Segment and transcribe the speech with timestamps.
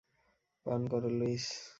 [0.65, 1.45] পান কর, লুইস!